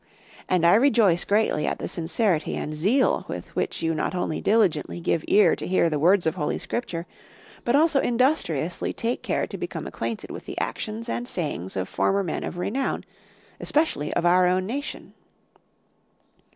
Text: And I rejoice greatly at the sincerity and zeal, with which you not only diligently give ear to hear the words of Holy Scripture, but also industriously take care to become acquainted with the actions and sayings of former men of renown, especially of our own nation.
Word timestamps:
And 0.49 0.65
I 0.65 0.73
rejoice 0.73 1.23
greatly 1.25 1.67
at 1.67 1.77
the 1.77 1.87
sincerity 1.87 2.55
and 2.55 2.73
zeal, 2.73 3.23
with 3.27 3.55
which 3.55 3.83
you 3.83 3.93
not 3.93 4.15
only 4.15 4.41
diligently 4.41 4.99
give 4.99 5.23
ear 5.27 5.55
to 5.55 5.67
hear 5.67 5.91
the 5.91 5.99
words 5.99 6.25
of 6.25 6.33
Holy 6.33 6.57
Scripture, 6.57 7.05
but 7.63 7.75
also 7.75 7.99
industriously 7.99 8.93
take 8.93 9.21
care 9.21 9.45
to 9.45 9.57
become 9.59 9.85
acquainted 9.85 10.31
with 10.31 10.47
the 10.47 10.57
actions 10.59 11.07
and 11.07 11.27
sayings 11.27 11.75
of 11.77 11.87
former 11.87 12.23
men 12.23 12.43
of 12.43 12.57
renown, 12.57 13.03
especially 13.59 14.11
of 14.15 14.25
our 14.25 14.47
own 14.47 14.65
nation. 14.65 15.13